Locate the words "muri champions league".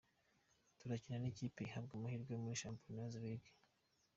2.41-3.49